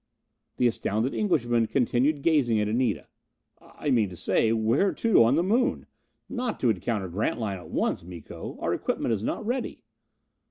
The 0.57 0.65
astounded 0.65 1.13
Englishman 1.13 1.67
continued 1.67 2.23
gazing 2.23 2.59
at 2.59 2.67
Anita. 2.67 3.07
"I 3.61 3.91
mean 3.91 4.09
to 4.09 4.15
say, 4.17 4.51
where 4.51 4.93
to 4.95 5.23
on 5.23 5.35
the 5.35 5.43
Moon? 5.43 5.85
Not 6.27 6.59
to 6.61 6.71
encounter 6.71 7.07
Grantline 7.07 7.59
at 7.59 7.69
once, 7.69 8.03
Miko? 8.03 8.57
Our 8.61 8.73
equipment 8.73 9.13
is 9.13 9.23
not 9.23 9.45
ready." 9.45 9.83